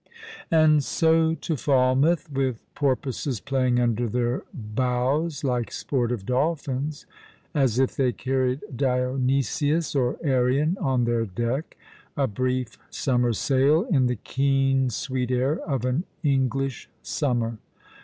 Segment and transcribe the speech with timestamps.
[0.49, 7.05] And so to Falmouth, with porpoises playing under their bows, like sportive dolphins,
[7.53, 11.77] as if they carried Dionysius or Arion on their deck—
[12.17, 17.59] a brief summer sail, in the keen sweet air of an English summer.